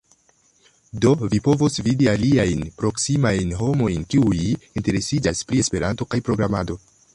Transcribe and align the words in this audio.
Do 1.03 1.11
vi 1.33 1.39
povos 1.47 1.77
vidi 1.87 2.07
aliajn 2.13 2.63
proksimajn 2.79 3.53
homojn 3.61 4.09
kiuj 4.15 4.41
interesiĝas 4.83 5.45
pri 5.51 5.65
Esperanto 5.67 6.09
kaj 6.15 6.25
programado 6.31 6.83